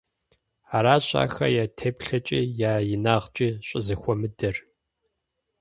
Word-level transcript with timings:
Аращ 0.75 1.07
ахэр 1.23 1.51
я 1.63 1.65
теплъэкIи 1.79 2.43
я 2.69 2.73
инагъкIи 2.93 3.49
щIызэхуэмыдэр. 3.67 4.55